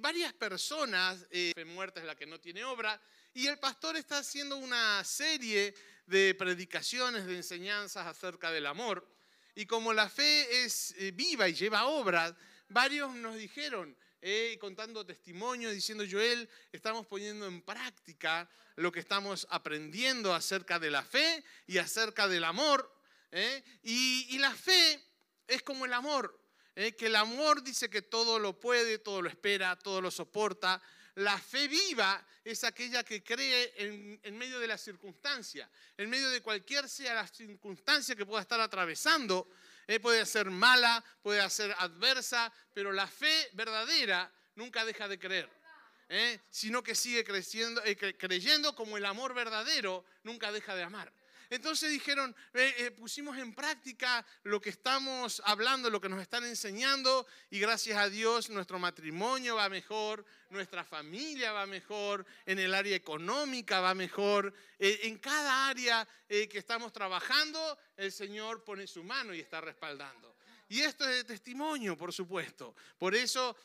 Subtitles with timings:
[0.00, 3.00] varias personas, eh, fe muerta es la que no tiene obra,
[3.34, 5.74] y el pastor está haciendo una serie
[6.06, 9.06] de predicaciones, de enseñanzas acerca del amor.
[9.54, 12.34] Y como la fe es eh, viva y lleva obras,
[12.68, 19.46] varios nos dijeron, eh, contando testimonio, diciendo, Joel, estamos poniendo en práctica lo que estamos
[19.50, 22.92] aprendiendo acerca de la fe y acerca del amor.
[23.30, 23.62] ¿eh?
[23.82, 25.00] Y, y, la fe
[25.46, 26.37] es como el amor,
[26.96, 30.80] que el amor dice que todo lo puede, todo lo espera, todo lo soporta,
[31.18, 33.74] la fe viva es aquella que cree
[34.22, 38.60] en, medio de la circunstancia, en medio de cualquier sea la circunstancia que pueda estar
[38.60, 39.50] atravesando.
[39.88, 45.50] Eh, puede ser mala, puede ser adversa, pero la fe verdadera nunca deja de creer.
[46.08, 51.12] Eh, sino que sigue creciendo, eh, creyendo como el amor verdadero nunca deja de amar.
[51.50, 56.44] Entonces dijeron, eh, eh, pusimos en práctica lo que estamos hablando, lo que nos están
[56.44, 62.74] enseñando y gracias a Dios nuestro matrimonio va mejor, nuestra familia va mejor, en el
[62.74, 69.02] área económica va mejor, eh, en cada área que estamos trabajando el Señor pone su
[69.02, 70.36] mano y está respaldando.
[70.68, 72.74] Y esto es de testimonio, por supuesto.
[72.98, 73.56] Por eso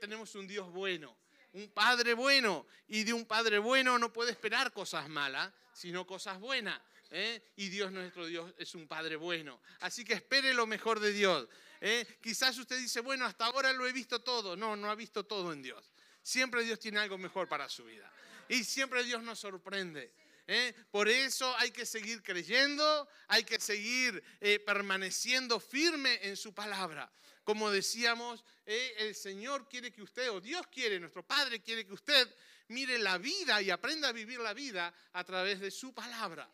[0.00, 1.16] tenemos un Dios bueno,
[1.52, 2.66] un Padre bueno.
[2.88, 6.80] Y de un Padre bueno no puede esperar cosas malas, sino cosas buenas.
[7.12, 7.42] ¿Eh?
[7.56, 9.60] y Dios nuestro Dios es un Padre bueno.
[9.80, 11.46] Así que espere lo mejor de Dios.
[11.80, 12.06] ¿eh?
[12.20, 14.56] Quizás usted dice, bueno, hasta ahora lo he visto todo.
[14.56, 15.90] No, no ha visto todo en Dios.
[16.22, 18.10] Siempre Dios tiene algo mejor para su vida.
[18.48, 20.12] Y siempre Dios nos sorprende.
[20.46, 20.74] ¿eh?
[20.90, 24.22] Por eso hay que seguir creyendo, hay que seguir
[24.64, 27.12] permaneciendo firme en su palabra.
[27.44, 32.32] Como decíamos, el Señor quiere que usted, o Dios quiere, nuestro Padre quiere que usted
[32.68, 36.48] mire la vida y aprenda a vivir la vida a través de su palabra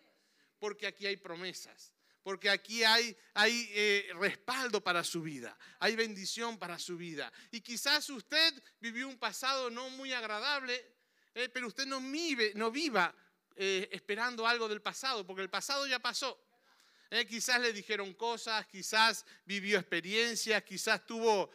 [0.59, 1.92] porque aquí hay promesas,
[2.23, 7.33] porque aquí hay, hay eh, respaldo para su vida, hay bendición para su vida.
[7.51, 10.95] Y quizás usted vivió un pasado no muy agradable,
[11.34, 13.14] eh, pero usted no, vive, no viva
[13.56, 16.39] eh, esperando algo del pasado, porque el pasado ya pasó.
[17.29, 21.51] quizás le dijeron cosas, quizás vivió experiencias, quizás tuvo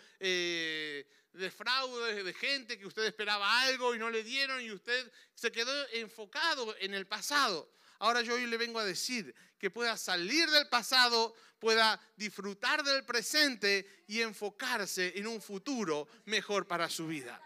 [1.34, 5.72] defraudes de gente que usted esperaba algo y no le dieron y usted se quedó
[5.90, 7.70] enfocado en el pasado.
[8.04, 13.06] Ahora yo hoy le vengo a decir que pueda salir del pasado, pueda disfrutar del
[13.06, 17.42] presente y enfocarse en un futuro mejor para su vida.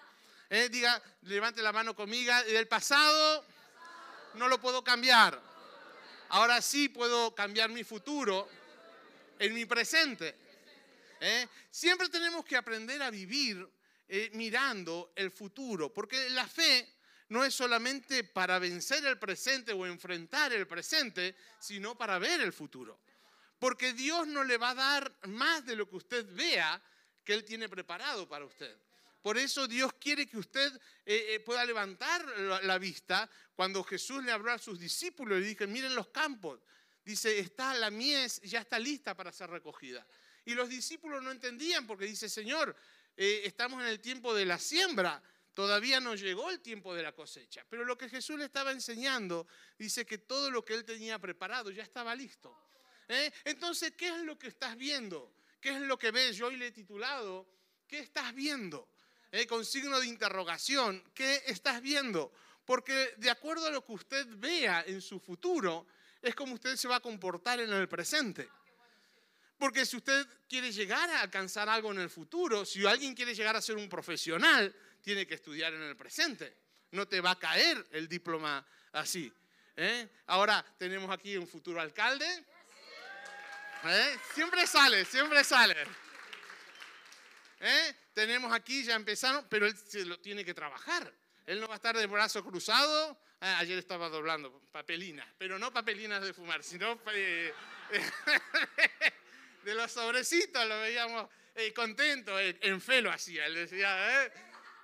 [0.50, 3.46] Eh, diga, levante la mano conmigo, del pasado
[4.34, 5.40] no lo puedo cambiar.
[6.30, 8.50] Ahora sí puedo cambiar mi futuro
[9.38, 10.36] en mi presente.
[11.20, 13.64] Eh, siempre tenemos que aprender a vivir
[14.08, 16.97] eh, mirando el futuro, porque la fe
[17.30, 22.54] no es solamente para vencer el presente o enfrentar el presente, sino para ver el
[22.54, 23.00] futuro.
[23.60, 26.82] Porque Dios no le va a dar más de lo que usted vea
[27.24, 28.78] que Él tiene preparado para usted.
[29.22, 30.74] Por eso Dios quiere que usted
[31.06, 32.26] eh, eh, pueda levantar
[32.64, 33.30] la, vista.
[33.56, 36.62] Cuando Jesús le habló a sus discípulos, le dije, miren los campos.
[37.04, 40.06] Dice, está la mies, ya está lista para ser recogida.
[40.46, 42.74] Y los discípulos no entendían porque dice, Señor,
[43.18, 45.22] eh, estamos en el tiempo de la siembra
[45.58, 47.66] Todavía no llegó el tiempo de la cosecha.
[47.68, 51.72] Pero lo que Jesús le estaba enseñando dice que todo lo que él tenía preparado
[51.72, 52.56] ya estaba listo.
[53.08, 53.32] ¿Eh?
[53.44, 55.34] Entonces, ¿qué es lo que estás viendo?
[55.60, 56.38] ¿Qué es lo que ves?
[56.38, 57.48] Yo hoy le he titulado,
[57.88, 58.88] ¿qué estás viendo?
[59.32, 59.48] ¿Eh?
[59.48, 62.32] Con signo de interrogación, ¿qué estás viendo?
[62.64, 65.88] Porque de acuerdo a lo que usted vea en su futuro,
[66.22, 68.48] es como usted se va a comportar en el presente.
[69.58, 73.56] Porque si usted quiere llegar a alcanzar algo en el futuro, si alguien quiere llegar
[73.56, 74.72] a ser un profesional,
[75.02, 76.56] tiene que estudiar en el presente.
[76.92, 79.32] No te va a caer el diploma así.
[79.76, 80.08] ¿eh?
[80.28, 82.26] Ahora tenemos aquí un futuro alcalde.
[83.86, 84.18] ¿eh?
[84.34, 85.76] Siempre sale, siempre sale.
[87.60, 87.96] ¿eh?
[88.14, 91.14] Tenemos aquí, ya empezaron, pero él se lo tiene que trabajar.
[91.46, 93.18] Él no va a estar de brazo cruzado.
[93.40, 96.96] Ah, ayer estaba doblando papelinas, pero no papelinas de fumar, sino
[99.64, 101.30] de los sobrecitos, lo veíamos
[101.76, 103.46] contento, en fe lo hacía.
[103.46, 104.32] Él decía, ¿eh?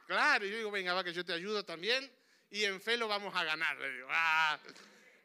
[0.08, 2.10] Claro, yo digo, venga, va que yo te ayudo también
[2.52, 3.78] y en fe lo vamos a ganar.
[4.10, 4.60] Ah".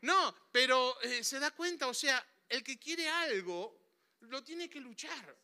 [0.00, 3.78] No, pero eh, se da cuenta, o sea, el que quiere algo
[4.20, 5.36] lo tiene que luchar.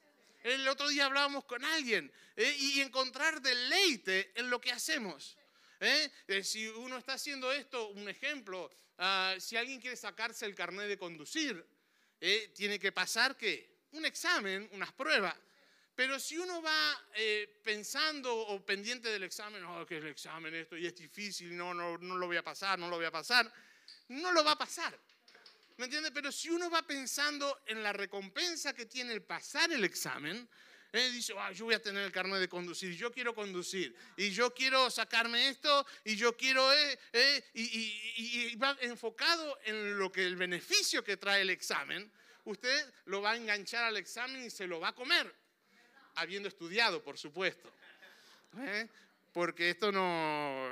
[0.43, 5.37] El otro día hablábamos con alguien eh, y encontrar deleite en lo que hacemos.
[5.81, 6.11] ¿eh?
[6.43, 10.99] si uno está haciendo esto, un ejemplo, ah, si alguien quiere sacarse el carnet de
[10.99, 11.65] conducir,
[12.55, 13.75] tiene que pasar ¿qué?
[13.93, 15.35] un examen, unas pruebas.
[15.95, 20.55] Pero si uno va eh, pensando o pendiente del examen, oh, que es el examen
[20.55, 23.13] esto y es difícil, no, no, no lo voy a pasar, no lo voy a
[23.13, 23.51] pasar,
[24.09, 24.99] no lo va a pasar.
[25.77, 26.11] ¿Me entiende?
[26.13, 30.49] Pero si uno va pensando en la recompensa que tiene el pasar el examen,
[30.93, 31.11] ¿eh?
[31.11, 34.55] dice, ah, yo voy a tener el carnet de conducir, yo quiero conducir, y yo
[34.55, 40.25] quiero sacarme esto, y yo quiero, eh, eh, y, y, va enfocado en lo que
[40.25, 42.11] el beneficio que trae el examen,
[42.45, 45.35] usted lo va a enganchar al examen y se lo va a comer,
[46.17, 47.71] habiendo estudiado, por supuesto.
[49.33, 50.69] Porque esto no,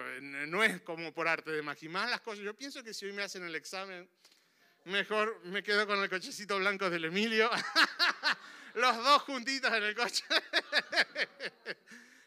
[0.46, 1.90] no es como por arte de magia.
[1.90, 4.08] Más las cosas, yo pienso que si hoy me hacen el examen,
[4.84, 7.50] mejor me quedo con el cochecito blanco del Emilio.
[8.74, 10.24] Los dos juntitos en el coche.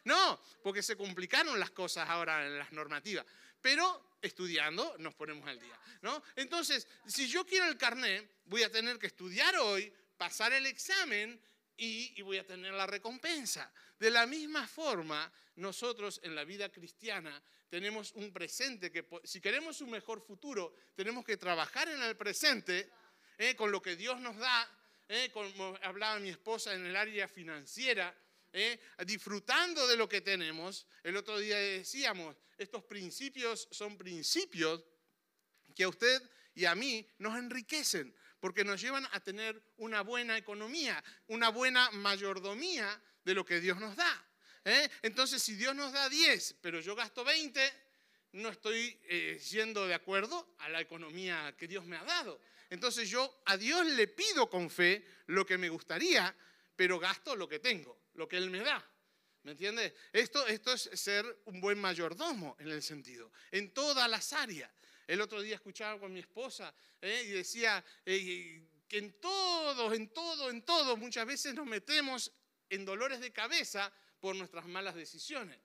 [0.05, 3.25] No, porque se complicaron las cosas ahora en las normativas.
[3.59, 5.77] Pero estudiando nos ponemos al día.
[6.01, 6.21] ¿no?
[6.35, 11.39] Entonces, si yo quiero el carnet, voy a tener que estudiar hoy, pasar el examen
[11.77, 13.71] y, voy a tener la recompensa.
[13.99, 19.81] De la misma forma, nosotros en la vida cristiana tenemos un presente que si queremos
[19.81, 22.89] un mejor futuro, tenemos que trabajar en el presente
[23.37, 24.69] eh, con lo que Dios nos da,
[25.07, 28.15] eh, como hablaba mi esposa en el área financiera,
[28.53, 30.87] eh, disfrutando de lo que tenemos.
[31.03, 34.85] El otro día decíamos, estos principios son principios
[35.75, 36.21] que a usted
[36.53, 41.89] y a mí nos enriquecen porque nos llevan a tener una buena economía, una buena
[41.89, 44.23] mayordomía de lo que Dios nos da.
[44.63, 44.87] ¿eh?
[45.01, 47.59] Entonces, si Dios nos da 10, pero yo gasto 20,
[48.33, 52.39] no estoy eh, yendo de acuerdo a la economía que Dios me ha dado.
[52.69, 56.35] Entonces yo a Dios le pido con fe lo que me gustaría,
[56.75, 58.87] pero gasto lo que tengo, lo que Él me da.
[59.41, 59.91] ¿Me entiendes?
[60.13, 64.69] Esto, esto es ser un buen mayordomo en el sentido, en todas las áreas.
[65.07, 67.23] El otro día escuchaba con mi esposa ¿eh?
[67.27, 72.31] y decía eh, que en todo, en todo, en todo, muchas veces nos metemos
[72.69, 75.59] en dolores de cabeza por nuestras malas decisiones.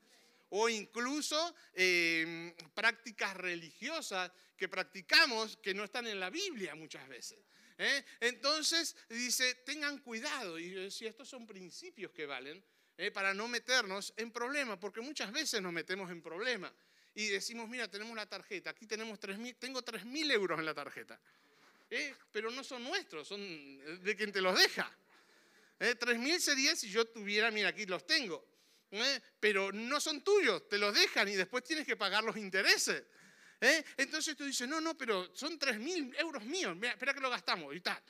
[0.50, 7.38] O incluso em, prácticas religiosas que practicamos que no están en la Biblia muchas veces.
[7.78, 8.04] ¿eh?
[8.20, 10.58] Entonces dice, tengan cuidado.
[10.58, 12.62] Y si estos son principios que valen
[13.14, 16.70] para no meternos en problemas, porque muchas veces nos metemos en problemas
[17.14, 21.20] y decimos, mira, tenemos la tarjeta, aquí tenemos 3, tengo 3.000 euros en la tarjeta.
[21.90, 22.14] ¿Eh?
[22.30, 24.90] Pero no son nuestros, son de quien te los deja.
[25.80, 25.96] ¿Eh?
[25.98, 28.46] 3.000 sería si yo tuviera, mira, aquí los tengo.
[28.92, 29.20] ¿Eh?
[29.38, 33.04] Pero no son tuyos, te los dejan y después tienes que pagar los intereses.
[33.60, 33.84] ¿Eh?
[33.98, 37.80] Entonces tú dices, no, no, pero son 3.000 euros míos, espera que lo gastamos y
[37.80, 38.02] tal.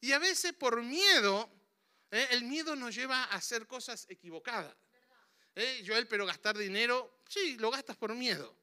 [0.00, 1.50] Y a veces por miedo,
[2.10, 2.28] ¿eh?
[2.30, 4.74] el miedo nos lleva a hacer cosas equivocadas.
[5.56, 5.84] ¿Eh?
[5.86, 8.56] Joel, pero gastar dinero, sí, lo gastas por miedo.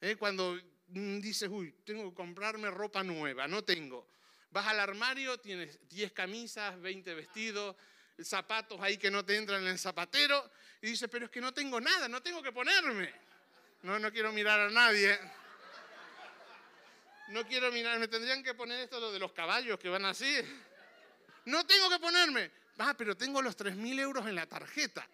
[0.00, 0.16] ¿Eh?
[0.16, 0.58] Cuando
[0.88, 4.08] mm, dices, uy, tengo que comprarme ropa nueva, no tengo.
[4.50, 7.76] Vas al armario, tienes 10 camisas, 20 vestidos,
[8.22, 10.50] zapatos ahí que no te entran en el zapatero,
[10.80, 13.12] y dices, pero es que no tengo nada, no tengo que ponerme.
[13.82, 15.18] No, no quiero mirar a nadie.
[17.28, 20.34] No quiero mirar, me tendrían que poner esto lo de los caballos que van así.
[21.44, 22.50] No tengo que ponerme.
[22.78, 25.06] Ah, pero tengo los 3.000 euros en la tarjeta.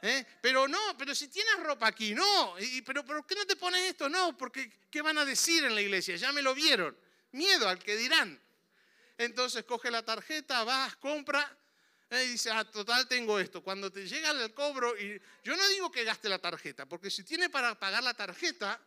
[0.00, 0.24] ¿Eh?
[0.40, 2.58] Pero no, pero si tienes ropa aquí, no.
[2.60, 4.08] Y, pero ¿por qué no te pones esto?
[4.08, 6.16] No, porque ¿qué van a decir en la iglesia?
[6.16, 6.96] Ya me lo vieron.
[7.32, 8.40] Miedo al que dirán.
[9.16, 11.56] Entonces coge la tarjeta, vas, compra
[12.10, 12.24] ¿eh?
[12.24, 13.60] y dice, ah, total tengo esto.
[13.62, 17.24] Cuando te llega el cobro, y yo no digo que gaste la tarjeta, porque si
[17.24, 18.80] tiene para pagar la tarjeta,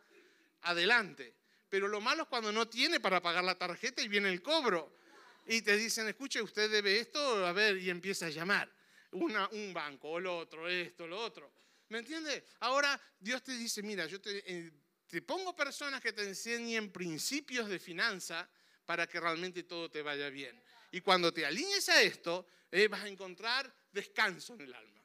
[0.62, 1.34] adelante.
[1.68, 4.96] Pero lo malo es cuando no tiene para pagar la tarjeta y viene el cobro.
[5.44, 8.70] Y te dicen, escuche, usted debe esto, a ver, y empieza a llamar
[9.12, 11.52] un banco o lo otro, esto, lo otro.
[11.88, 12.42] ¿Me entiendes?
[12.60, 14.72] Ahora Dios te dice, mira, yo te, eh,
[15.06, 18.48] te pongo personas que te enseñen principios de finanza
[18.86, 20.58] para que realmente todo te vaya bien.
[20.90, 25.02] Y cuando te alinees a esto, eh, vas a encontrar descanso en el alma.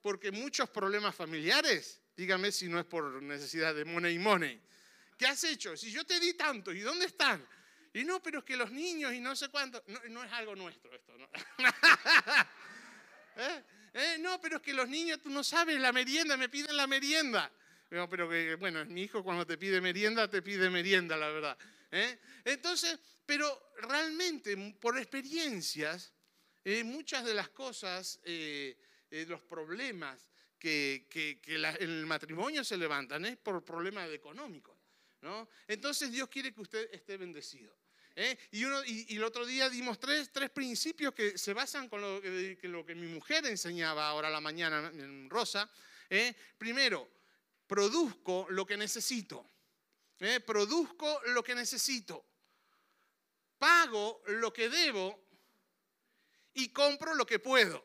[0.00, 4.60] Porque muchos problemas familiares, dígame si no es por necesidad de money money,
[5.18, 5.76] ¿qué has hecho?
[5.76, 7.46] Si yo te di tanto, ¿y dónde están?
[7.92, 10.54] Y no, pero es que los niños y no sé cuánto, no, no es algo
[10.54, 11.28] nuestro esto, ¿no?
[13.36, 13.64] ¿Eh?
[13.94, 14.16] ¿Eh?
[14.20, 17.50] No, pero es que los niños, tú no sabes, la merienda, me piden la merienda.
[17.88, 21.58] pero que, bueno, mi hijo cuando te pide merienda, te pide merienda, la verdad.
[21.90, 22.18] ¿Eh?
[22.44, 26.12] Entonces, pero realmente, por experiencias,
[26.84, 28.20] muchas de las cosas,
[29.10, 31.06] los problemas que
[31.46, 34.76] en el matrimonio se levantan es por problemas económicos.
[35.22, 35.48] ¿no?
[35.66, 37.74] Entonces Dios quiere que usted esté bendecido.
[38.16, 38.38] ¿Eh?
[38.52, 42.20] Y, uno, y, el otro día dimos tres, tres principios que se basan con lo
[42.20, 45.70] que, lo que mi mujer enseñaba ahora a la mañana en Rosa.
[46.08, 46.34] ¿eh?
[46.58, 47.08] Primero,
[47.66, 49.46] produzco lo que necesito.
[50.18, 50.40] ¿eh?
[50.40, 52.24] Produzco lo que necesito.
[53.58, 55.28] Pago lo que debo
[56.54, 57.84] y compro lo que puedo.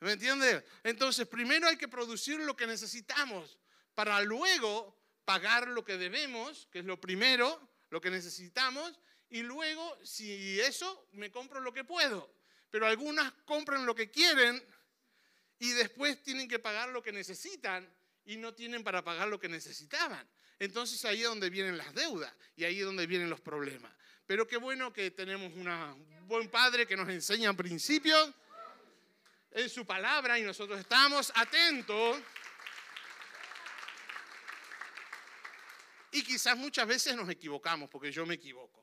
[0.00, 0.62] ¿Me entiendes?
[0.84, 3.58] Entonces, primero hay que producir lo que necesitamos
[3.94, 8.98] para luego pagar lo que debemos, que es lo primero, lo que necesitamos,
[9.30, 12.32] y luego, si eso, me compro lo que puedo.
[12.70, 14.62] Pero algunas compran lo que quieren
[15.58, 17.88] y después tienen que pagar lo que necesitan
[18.24, 20.28] y no tienen para pagar lo que necesitaban.
[20.58, 23.92] Entonces ahí es donde vienen las deudas y ahí es donde vienen los problemas.
[24.26, 28.34] Pero qué bueno que tenemos un buen padre que nos enseña principios
[29.50, 32.20] en su palabra y nosotros estamos atentos.
[36.12, 38.77] Y quizás muchas veces nos equivocamos, porque yo me equivoco.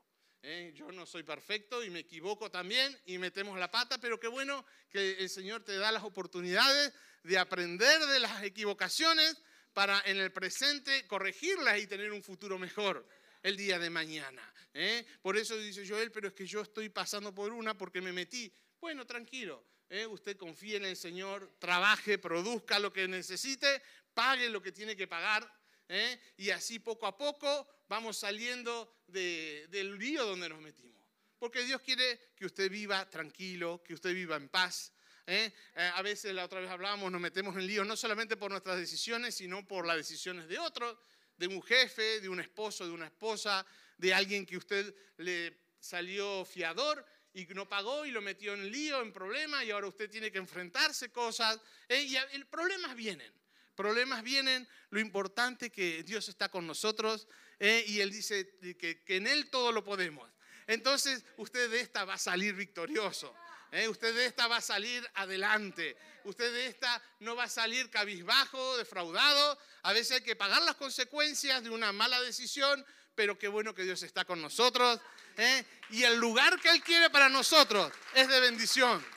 [0.46, 0.72] ¿Eh?
[0.76, 4.64] Yo no soy perfecto y me equivoco también y metemos la pata, pero qué bueno
[4.90, 9.42] que el Señor te da las oportunidades de aprender de las equivocaciones
[9.74, 13.08] para en el presente corregirlas y tener un futuro mejor
[13.42, 14.54] el día de mañana.
[14.74, 15.06] ¿eh?
[15.22, 18.54] Por eso dice Joel, pero es que yo estoy pasando por una porque me metí.
[18.80, 20.06] Bueno, tranquilo, ¿eh?
[20.06, 23.82] usted confíe en el Señor, trabaje, produzca lo que necesite,
[24.14, 25.52] pague lo que tiene que pagar
[25.90, 26.20] ¿eh?
[26.38, 31.04] y así poco a poco vamos saliendo del lío donde nos metimos.
[31.38, 34.92] Porque Dios quiere que usted viva tranquilo, que usted viva en paz.
[35.28, 35.52] ¿eh?
[35.94, 39.36] A veces, la otra vez hablábamos, nos metemos en lío no solamente por nuestras decisiones,
[39.36, 40.98] sino por las decisiones de otros,
[41.38, 43.66] de un jefe, de un esposo, de una esposa,
[43.98, 49.02] de alguien que usted le salió fiador y no pagó y lo metió en lío,
[49.02, 51.60] en problema, y ahora usted tiene que enfrentarse cosas.
[51.90, 52.02] ¿eh?
[52.02, 53.32] Y problemas vienen,
[53.76, 54.68] problemas vienen.
[54.90, 57.28] Lo importante es que Dios está con nosotros
[57.60, 57.84] ¿eh?
[57.88, 60.30] y Él dice que, en Él todo lo podemos.
[60.68, 63.36] Entonces usted de esta va a salir victorioso.
[63.72, 63.88] ¿eh?
[63.88, 65.96] Usted de esta va a salir adelante.
[66.24, 69.60] Usted de esta no va a salir cabizbajo, defraudado.
[69.84, 73.84] A veces hay que pagar las consecuencias de una mala decisión, pero qué bueno que
[73.84, 75.00] Dios está con nosotros.
[75.38, 75.64] ¿eh?
[75.92, 79.15] Y el lugar que Él quiere para nosotros es de bendición.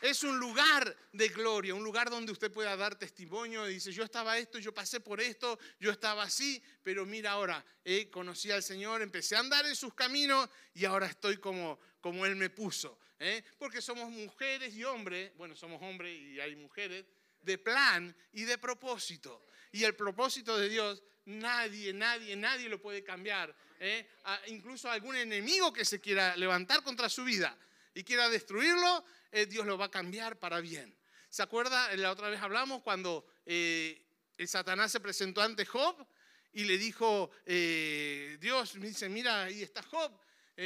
[0.00, 4.36] Es un lugar de gloria, un lugar donde usted pueda dar testimonio dice, yo estaba
[4.36, 9.00] esto, yo pasé por esto, yo estaba así, pero mira ahora, eh, conocí al Señor,
[9.00, 12.98] empecé a andar en sus caminos y ahora estoy como, como Él me puso.
[13.18, 13.42] ¿eh?
[13.58, 17.04] Porque somos mujeres y hombres, bueno, somos hombres y hay mujeres,
[17.40, 19.46] de plan y de propósito.
[19.72, 23.54] Y el propósito de Dios, nadie, nadie, nadie lo puede cambiar.
[23.80, 24.06] ¿eh?
[24.48, 27.56] incluso algún enemigo que se quiera levantar contra su vida
[27.94, 29.04] y quiera destruirlo,
[29.36, 30.96] eh, Dios lo va a cambiar para bien.
[31.28, 31.94] ¿Se acuerda?
[31.96, 34.02] La otra vez hablamos cuando eh,
[34.38, 35.94] el Satanás se presentó ante Job
[36.54, 40.18] y le dijo, Dios dice, mira, ahí está Job,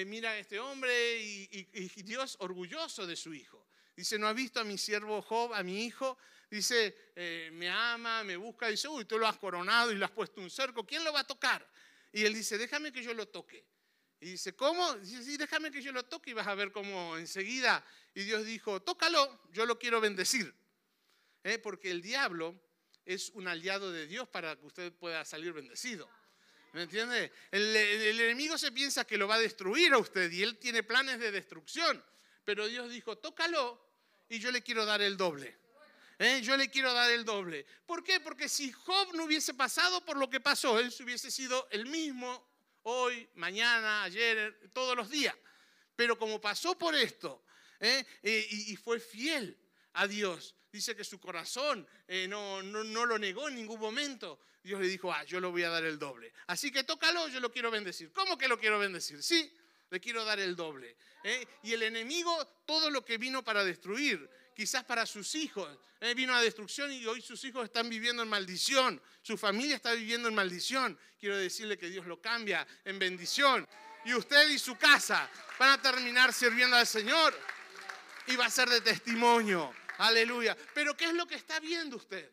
[0.07, 3.67] mira a este hombre y, Dios orgulloso de su hijo.
[3.97, 6.17] Dice, ¿no ha visto a mi siervo Job, a mi hijo?
[6.49, 6.95] Dice,
[7.53, 8.69] me ama, me busca.
[8.69, 10.87] Dice, uy, tú lo has coronado y le has puesto un cerco.
[10.87, 11.69] ¿Quién lo va a tocar?
[12.12, 13.67] Y él dice, déjame que yo lo toque.
[14.21, 14.95] Y dice, ¿cómo?
[14.97, 17.85] Dice, sí, déjame que yo lo toque y vas a ver cómo enseguida.
[18.15, 20.55] Y Dios dijo, tócalo, yo lo quiero bendecir.
[21.43, 21.59] ¿Eh?
[21.59, 22.55] Porque el diablo
[23.07, 26.09] es un aliado de Dios para que usted pueda salir bendecido.
[26.73, 27.33] ¿Me entiende?
[27.50, 30.83] El, el, enemigo se piensa que lo va a destruir a usted y él tiene
[30.83, 32.05] planes de destrucción.
[32.45, 33.83] Pero Dios dijo, tócalo
[34.29, 35.57] y yo le quiero dar el doble.
[36.19, 36.43] ¿Eh?
[36.43, 37.65] Yo le quiero dar el doble.
[37.87, 38.21] ¿Por qué?
[38.21, 42.50] Porque si Job no hubiese pasado por lo que pasó, él hubiese sido el mismo
[42.85, 45.35] hoy, mañana, ayer, todos los días.
[45.97, 47.45] Pero como pasó por esto
[47.81, 48.05] ¿eh?
[48.23, 49.57] y, fue fiel
[49.95, 54.41] a Dios, dice que su corazón eh, no, no, no, lo negó en ningún momento.
[54.63, 56.33] Dios le dijo, ah, yo lo voy a dar el doble.
[56.47, 58.13] Así que tócalo, yo lo quiero bendecir.
[58.13, 59.23] ¿Cómo que lo quiero bendecir?
[59.23, 59.55] Sí,
[59.91, 60.97] le quiero dar el doble.
[61.63, 64.29] Y el enemigo, todo lo que vino para destruir,
[64.61, 65.75] quizás para sus hijos.
[66.02, 69.00] Eh, vino a destrucción y hoy sus hijos están viviendo en maldición.
[69.23, 70.99] Su familia está viviendo en maldición.
[71.19, 73.67] Quiero decirle que Dios lo cambia en bendición.
[74.05, 77.35] Y usted y su casa van a terminar sirviendo al Señor
[78.26, 79.73] y va a ser de testimonio.
[79.97, 80.55] Aleluya.
[80.75, 82.31] Pero ¿qué es lo que está viendo usted?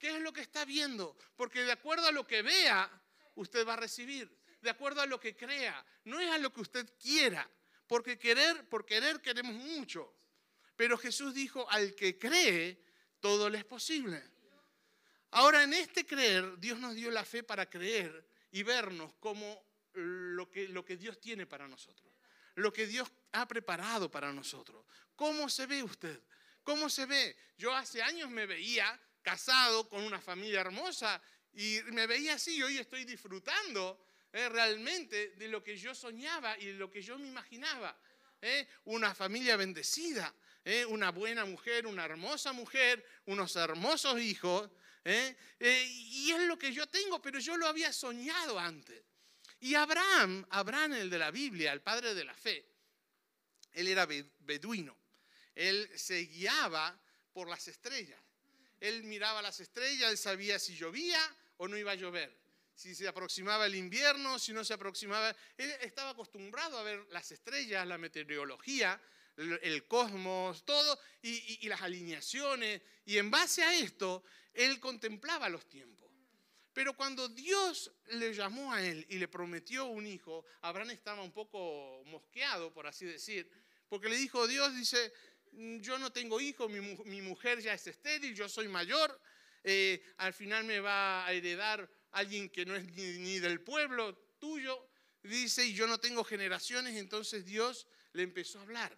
[0.00, 1.16] ¿Qué es lo que está viendo?
[1.36, 2.90] Porque de acuerdo a lo que vea,
[3.36, 4.36] usted va a recibir.
[4.60, 5.86] De acuerdo a lo que crea.
[6.06, 7.48] No es a lo que usted quiera.
[7.86, 10.12] Porque querer, por querer queremos mucho.
[10.78, 12.78] Pero Jesús dijo, al que cree,
[13.18, 14.22] todo le es posible.
[15.32, 19.60] Ahora, en este creer, Dios nos dio la fe para creer y vernos como
[19.94, 22.12] lo que, lo que Dios tiene para nosotros,
[22.54, 24.86] lo que Dios ha preparado para nosotros.
[25.16, 26.22] ¿Cómo se ve usted?
[26.62, 27.36] ¿Cómo se ve?
[27.56, 31.20] Yo hace años me veía casado con una familia hermosa
[31.54, 34.00] y me veía así y hoy estoy disfrutando
[34.32, 37.98] eh, realmente de lo que yo soñaba y de lo que yo me imaginaba.
[38.40, 40.32] Eh, una familia bendecida.
[40.68, 40.84] ¿Eh?
[40.84, 44.68] una buena mujer, una hermosa mujer, unos hermosos hijos.
[45.02, 45.34] ¿eh?
[45.58, 49.02] Eh, y es lo que yo tengo, pero yo lo había soñado antes.
[49.60, 52.66] Y Abraham, Abraham el de la Biblia, el padre de la fe,
[53.72, 54.96] él era beduino.
[55.54, 57.00] Él se guiaba
[57.32, 58.20] por las estrellas.
[58.78, 61.18] Él miraba las estrellas, él sabía si llovía
[61.56, 62.32] o no iba a llover,
[62.74, 65.34] si se aproximaba el invierno, si no se aproximaba.
[65.56, 69.00] Él estaba acostumbrado a ver las estrellas, la meteorología,
[69.38, 72.82] el cosmos, todo, y, las alineaciones.
[73.04, 76.10] Y en base a esto, él contemplaba los tiempos.
[76.72, 81.32] Pero cuando Dios le llamó a él y le prometió un hijo, Abraham estaba un
[81.32, 83.50] poco mosqueado, por así decir,
[83.88, 85.12] porque le dijo, Dios dice,
[85.52, 89.20] mm, yo no tengo hijo, mi, mujer ya es estéril, yo soy mayor,
[89.64, 94.88] eh, al final me va a heredar alguien que no es ni, del pueblo tuyo,
[95.22, 98.96] dice, y yo no tengo generaciones, entonces Dios le empezó a hablar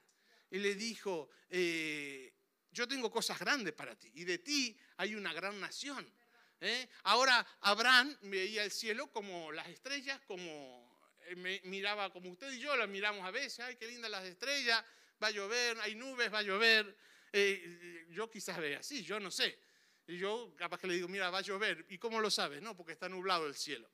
[0.51, 2.33] y le dijo, eh,
[2.71, 6.13] yo tengo cosas grandes para ti y de ti hay una gran nación.
[6.61, 6.89] ¿eh?
[7.05, 10.91] Ahora Abraham veía el cielo como las estrellas, como
[11.37, 14.85] miraba como usted y yo la miramos a veces, ay, qué lindas las estrellas,
[15.23, 16.97] va a llover, hay nubes, va a llover.
[17.33, 19.59] Eh, yo quizás vea así, yo no sé.
[20.07, 21.87] Y yo capaz que le digo, mira, va a llover.
[21.89, 22.61] ¿Y cómo lo sabes?
[22.61, 23.89] No, porque está nublado el cielo.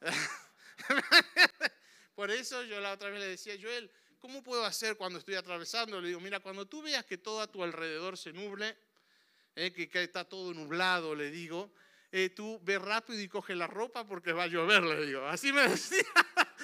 [2.14, 6.00] Por eso yo la otra vez le decía, Joel, ¿cómo puedo hacer cuando estoy atravesando?
[6.00, 8.76] Le digo, mira, cuando tú veas que todo a tu alrededor se nuble,
[9.54, 11.72] eh, que, que, está todo nublado, le digo,
[12.12, 15.26] eh, tú ve rápido y coge la ropa porque va a llover, le digo.
[15.26, 15.98] Así me decía.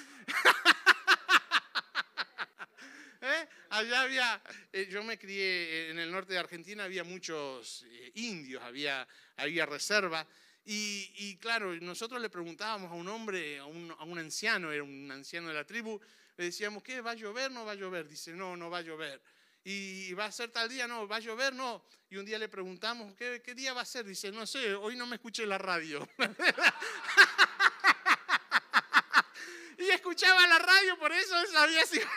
[3.20, 3.48] ¿Eh?
[3.70, 4.42] Allá había,
[4.72, 9.06] eh, yo me crié en el norte de Argentina, había muchos indios, había,
[9.36, 10.26] había reserva.
[10.64, 15.10] Y, claro, nosotros le preguntábamos a un hombre, a un, a un anciano, era un
[15.10, 16.00] anciano de la tribu,
[16.36, 17.00] le decíamos, ¿qué?
[17.00, 17.50] ¿Va a llover?
[17.50, 18.08] No va a llover.
[18.08, 19.20] Dice, no, no va a llover
[19.64, 21.84] y va a ser tal día, no, va a llover, no.
[22.10, 24.04] Y un día le preguntamos, ¿qué, día va a ser?
[24.04, 26.08] Dice, no sé, hoy no me escuché la radio.
[29.78, 32.00] y escuchaba la radio, por eso sabía si...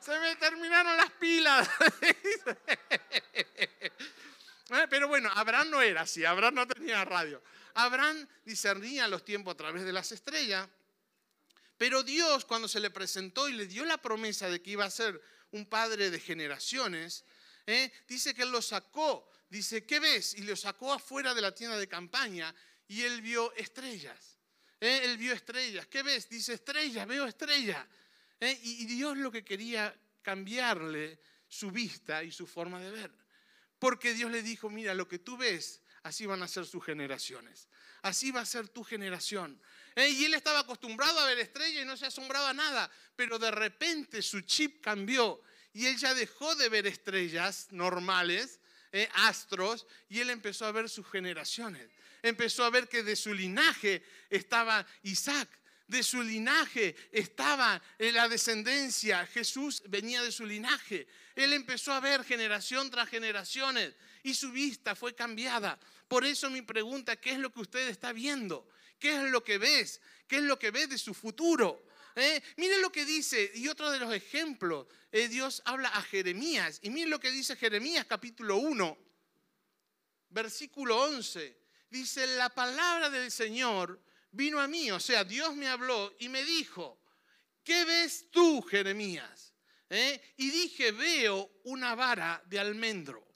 [0.00, 1.68] Se me terminaron las pilas.
[4.70, 7.42] Eh, pero bueno, Abraham no era así, Abraham no tenía radio.
[7.74, 10.66] Abraham discernía los tiempos a través de las estrellas
[11.82, 14.88] pero Dios cuando se le presentó y le dio la promesa de que iba a
[14.88, 15.20] ser
[15.50, 17.24] un padre de generaciones,
[17.66, 17.90] ¿eh?
[18.06, 19.28] dice que lo sacó.
[19.50, 20.34] Dice, ¿qué ves?
[20.34, 22.54] Y lo sacó afuera de la tienda de campaña
[22.86, 24.38] y él vio estrellas.
[24.78, 25.00] ¿eh?
[25.02, 25.88] Él vio estrellas.
[25.88, 26.28] ¿Qué ves?
[26.28, 27.84] Dice, estrellas, veo estrellas.
[28.38, 28.56] ¿eh?
[28.62, 29.92] Y Dios lo que quería
[30.22, 31.18] cambiarle
[31.48, 33.12] su vista y su forma de ver.
[33.80, 37.66] Porque Dios le dijo, mira, lo que tú ves, así van a ser sus generaciones.
[38.02, 39.60] Así va a ser tu generación.
[39.94, 43.50] Eh, y él estaba acostumbrado a ver estrellas y no se asombraba nada, pero de
[43.50, 45.42] repente su chip cambió
[45.74, 48.60] y él ya dejó de ver estrellas normales,
[48.92, 51.88] eh, astros, y él empezó a ver sus generaciones.
[52.22, 55.48] Empezó a ver que de su linaje estaba Isaac,
[55.86, 61.06] de su linaje estaba en la descendencia, Jesús venía de su linaje.
[61.34, 65.78] Él empezó a ver generación tras generaciones y su vista fue cambiada.
[66.08, 68.68] Por eso mi pregunta, ¿qué es lo que usted está viendo?
[69.02, 70.00] ¿Qué es lo que ves?
[70.28, 71.86] ¿Qué es lo que ves de su futuro?
[72.14, 72.40] ¿Eh?
[72.80, 77.10] Lo que dice, y otro de los ejemplos, eh, Dios habla a Jeremías, y miren
[77.10, 78.96] lo que dice Jeremías capítulo 1,
[80.28, 81.58] versículo 11.
[81.90, 86.44] Dice, la palabra del Señor vino a mí, o sea, Dios me habló y me
[86.44, 87.00] dijo,
[87.64, 89.52] ¿qué ves tú, Jeremías?
[89.90, 90.34] ¿Eh?
[90.36, 93.26] Y dije, veo una vara de almendro.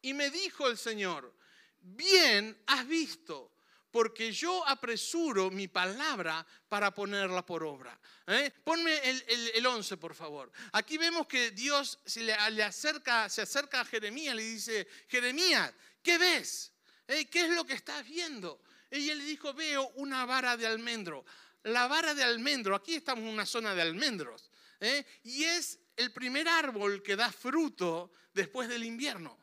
[0.00, 1.39] Y me dijo el Señor,
[1.80, 3.52] bien has visto,
[3.90, 7.98] porque yo apresuro mi palabra para ponerla por obra.
[8.26, 8.50] ¿Eh?
[8.62, 10.52] Ponme el, 11, por favor.
[10.72, 16.18] Aquí vemos que Dios se le, acerca, se acerca a Jeremías, le dice, Jeremías, ¿qué
[16.18, 16.72] ves?
[17.08, 17.28] ¿Eh?
[17.28, 18.62] ¿Qué es lo que estás viendo?
[18.90, 21.24] Y él le dijo, veo una vara de almendro.
[21.64, 25.04] La vara de almendro, aquí estamos en una zona de almendros, ¿eh?
[25.24, 29.39] y es el primer árbol que da fruto después del invierno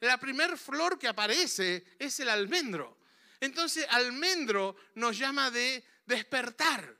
[0.00, 2.98] la primer flor que aparece es el almendro.
[3.40, 6.96] Entonces, almendro nos llama de despertar,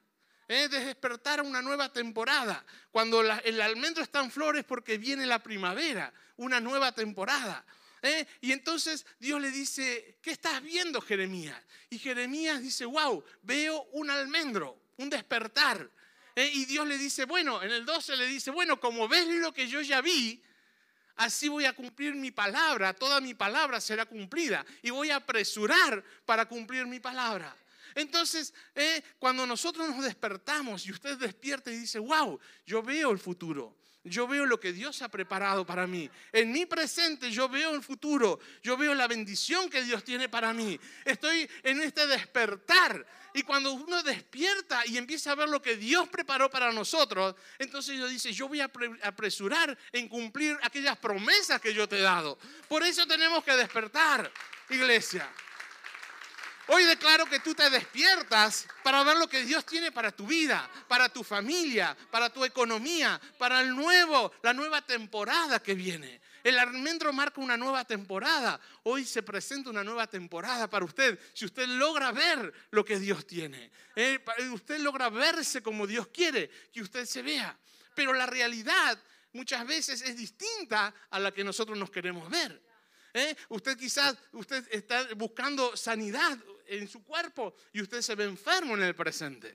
[0.46, 0.68] ¿eh?
[0.68, 2.64] de despertar a una nueva temporada.
[2.90, 7.64] Cuando el almendro está en flores porque viene la primavera, una nueva temporada.
[8.02, 8.26] ¿eh?
[8.40, 11.61] Y entonces Dios le dice, ¿qué estás viendo, Jeremías?
[11.90, 15.90] Y Jeremías dice, wow, veo un almendro, un despertar.
[16.34, 16.50] ¿eh?
[16.52, 19.68] Y Dios le dice, bueno, en el 12 le dice, bueno, como ves lo que
[19.68, 20.42] yo ya vi,
[21.18, 26.02] así voy a cumplir mi palabra, toda mi palabra será cumplida y voy a apresurar
[26.24, 27.54] para cumplir mi palabra.
[27.94, 33.18] Entonces, eh, cuando nosotros nos despertamos y usted despierta y dice, wow, yo veo el
[33.18, 36.09] futuro, yo veo lo que Dios ha preparado para mí.
[36.33, 38.38] En mi presente yo veo el futuro.
[38.62, 40.78] Yo veo la bendición que Dios tiene para mí.
[41.04, 43.07] Estoy en este despertar.
[43.34, 47.96] Y cuando uno despierta y empieza a ver lo que Dios preparó para nosotros, entonces
[47.96, 48.70] Dios dice, yo voy a
[49.02, 52.38] apresurar en cumplir aquellas promesas que yo te he dado.
[52.68, 54.30] Por eso tenemos que despertar,
[54.70, 55.28] iglesia.
[56.70, 60.68] Hoy declaro que tú te despiertas para ver lo que Dios tiene para tu vida,
[60.86, 66.20] para tu familia, para tu economía, para el nuevo, la nueva temporada que viene.
[66.48, 68.58] El almendro marca una nueva temporada.
[68.84, 71.20] Hoy se presenta una nueva temporada para usted.
[71.34, 74.18] Si usted logra ver lo que Dios tiene, eh,
[74.50, 77.54] usted logra verse como Dios quiere que usted se vea.
[77.94, 78.98] Pero la realidad
[79.34, 82.62] muchas veces es distinta a la que nosotros nos queremos ver.
[83.12, 83.37] ¿eh?
[83.50, 88.84] Usted quizás usted está buscando sanidad en su cuerpo y usted se ve enfermo en
[88.84, 89.54] el presente.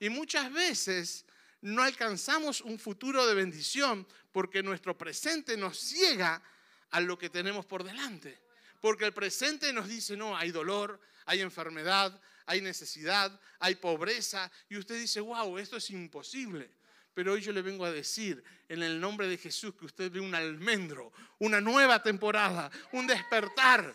[0.00, 1.24] Y muchas veces
[1.62, 6.42] no alcanzamos un futuro de bendición porque nuestro presente nos ciega
[6.90, 8.38] a lo que tenemos por delante.
[8.80, 14.50] Porque el presente nos dice, no, hay dolor, hay enfermedad, hay necesidad, hay pobreza.
[14.68, 16.70] Y usted dice, wow, esto es imposible.
[17.14, 20.18] Pero hoy yo le vengo a decir, en el nombre de Jesús, que usted ve
[20.18, 23.94] un almendro, una nueva temporada, un despertar,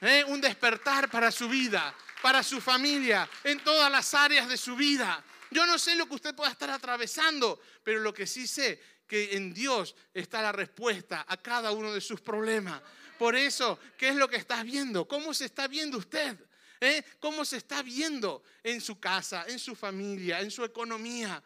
[0.00, 0.24] ¿eh?
[0.26, 5.24] un despertar para su vida, para su familia, en todas las áreas de su vida.
[5.50, 9.36] Yo no sé lo que usted pueda estar atravesando, pero lo que sí sé, que
[9.36, 12.80] en Dios está la respuesta a cada uno de sus problemas.
[13.18, 15.06] Por eso, ¿qué es lo que estás viendo?
[15.06, 16.38] ¿Cómo se está viendo usted?
[16.80, 17.04] ¿Eh?
[17.18, 21.42] ¿Cómo se está viendo en su casa, en su familia, en su economía?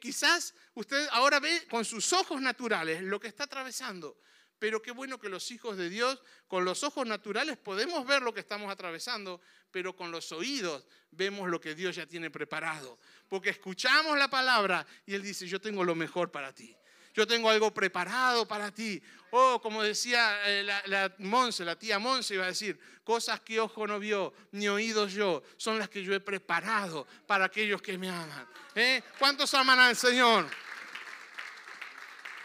[0.00, 4.16] quizás usted ahora ve con sus ojos naturales lo que está atravesando,
[4.64, 8.32] pero qué bueno que los hijos de Dios, con los ojos naturales podemos ver lo
[8.32, 12.98] que estamos atravesando, pero con los oídos vemos lo que Dios ya tiene preparado.
[13.28, 16.74] Porque escuchamos la palabra y Él dice, yo tengo lo mejor para ti.
[17.12, 19.02] Yo tengo algo preparado para ti.
[19.32, 23.60] Oh, como decía eh, la, la Monse, la tía Monse iba a decir, cosas que
[23.60, 27.98] ojo no vio, ni oídos yo, son las que yo he preparado para aquellos que
[27.98, 28.48] me aman.
[28.74, 29.02] ¿Eh?
[29.18, 30.48] ¿Cuántos aman al Señor?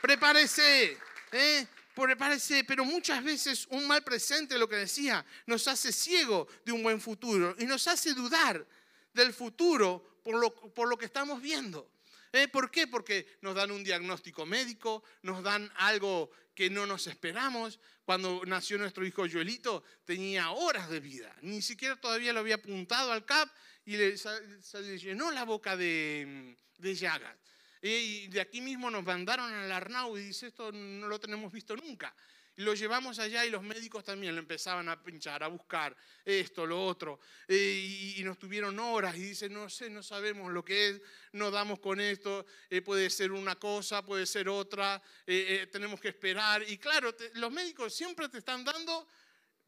[0.01, 0.97] Prepárese,
[1.31, 1.67] ¿eh?
[2.05, 6.83] Prepárese, pero muchas veces un mal presente, lo que decía, nos hace ciego de un
[6.83, 8.65] buen futuro y nos hace dudar
[9.13, 11.91] del futuro por lo, por lo que estamos viendo.
[12.31, 12.47] ¿Eh?
[12.47, 12.87] ¿Por qué?
[12.87, 17.79] Porque nos dan un diagnóstico médico, nos dan algo que no nos esperamos.
[18.05, 23.11] Cuando nació nuestro hijo Joelito tenía horas de vida, ni siquiera todavía lo había apuntado
[23.11, 23.49] al CAP
[23.85, 27.35] y le, se llenó la boca de, de llagas.
[27.81, 31.75] Y de aquí mismo nos mandaron al Arnau y dice, esto no lo tenemos visto
[31.75, 32.13] nunca.
[32.59, 36.65] Y lo llevamos allá y los médicos también lo empezaban a pinchar, a buscar esto,
[36.65, 37.21] lo otro.
[37.47, 41.51] Eh, y, nos tuvieron horas y dicen, no sé, no sabemos lo que es, no
[41.51, 46.61] damos con esto, eh, puede ser una cosa, puede ser otra, eh, tenemos que esperar.
[46.67, 49.07] Y claro, los médicos siempre te están dando,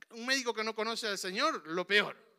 [0.10, 2.31] un médico que no conoce al Señor, lo peor.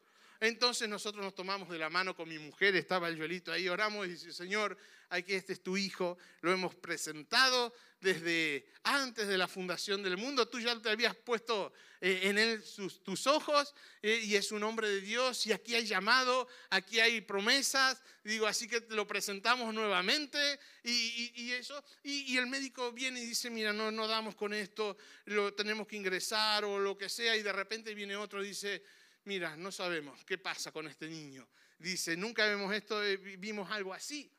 [0.42, 4.08] Entonces nosotros nos tomamos de la mano con mi mujer, estaba el Joelito ahí, oramos
[4.08, 4.76] y dice, Señor,
[5.08, 10.48] aquí este es tu hijo, lo hemos presentado desde antes de la fundación del mundo,
[10.48, 12.60] tú ya te habías puesto eh, en él
[13.04, 17.20] tus ojos eh, y es un hombre de Dios y aquí hay llamado, aquí hay
[17.20, 23.26] promesas, digo, así que te lo presentamos nuevamente y, eso, y, el médico viene y
[23.26, 27.36] dice, mira, no, no damos con esto, lo tenemos que ingresar o lo que sea
[27.36, 28.82] y de repente viene otro y dice,
[29.24, 31.48] mira, no sabemos qué pasa con este niño.
[31.78, 34.30] Dice, nunca vemos esto, eh, vimos algo así.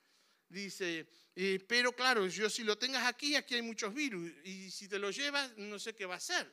[0.48, 4.88] Dice, eh, pero claro, yo si lo tengas aquí, aquí hay muchos virus, y si
[4.88, 6.52] te lo llevas, no sé qué va a hacer.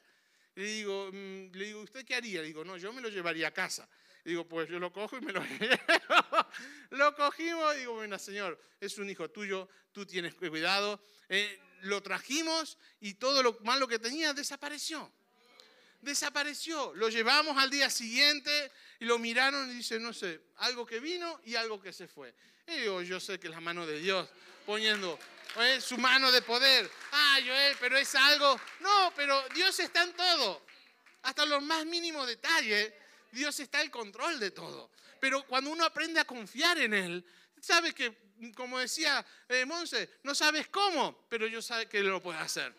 [0.55, 2.43] Le digo, mm, le digo, ¿usted qué haría?
[2.43, 3.89] Digo, no, yo me lo llevaría a casa.
[4.25, 6.47] Digo, pues yo lo cojo y me lo llevo.
[6.91, 11.03] lo cogimos digo, bueno, señor, es un hijo tuyo, tú tienes cuidado.
[11.29, 15.11] Eh, lo trajimos y todo lo malo que tenía desapareció
[16.01, 16.93] desapareció.
[16.95, 21.41] Lo llevamos al día siguiente y lo miraron y dicen, no sé, algo que vino
[21.45, 22.35] y algo que se fue.
[22.67, 24.29] Y yo sé que es la mano de Dios
[24.65, 25.19] poniendo
[25.59, 25.81] ¿eh?
[25.81, 26.91] su mano de poder.
[27.13, 28.61] Ah, Joel, pero es algo.
[28.81, 30.65] No, pero Dios está en todo.
[31.23, 32.93] Hasta los más mínimos detalles,
[33.33, 34.91] Dios está en control de todo.
[35.21, 37.25] Pero cuando uno aprende a confiar en Él,
[37.61, 38.17] sabe que,
[38.55, 39.67] como decía eh,
[40.23, 42.75] no sabes cómo, pero yo sé que lo puede hacer.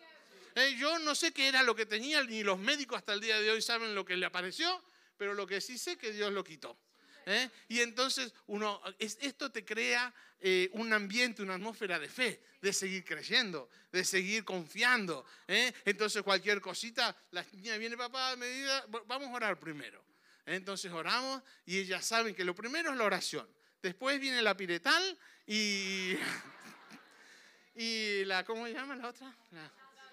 [0.55, 3.39] Eh, yo no sé qué era lo que tenía, ni los médicos hasta el día
[3.39, 4.83] de hoy saben lo que le apareció,
[5.17, 6.77] pero lo que sí sé que Dios lo quitó.
[7.25, 7.49] ¿eh?
[7.69, 13.05] Y entonces uno, esto te crea eh, un ambiente, una atmósfera de fe, de seguir
[13.05, 15.25] creyendo, de seguir confiando.
[15.47, 18.69] Entonces cualquier cosita, la niña viene, papá, me dice,
[19.05, 20.03] vamos a orar primero.
[20.45, 23.47] Entonces oramos y ellas saben que lo primero es la oración.
[23.81, 26.15] Después viene la piretal y,
[27.75, 29.35] y la, ¿cómo se llama la otra?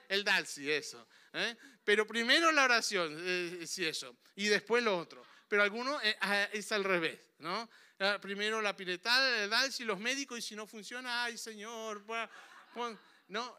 [0.08, 1.06] El Dalsi, eso.
[1.32, 1.56] ¿eh?
[1.84, 5.24] Pero primero la oración, eh, sí, eso, y después lo otro.
[5.48, 7.68] Pero alguno eh, ah, es al revés, ¿no?
[8.00, 12.04] Ah, primero la piretada, el Dalsi, los médicos, y si no funciona, ay, Señor,
[13.28, 13.58] no,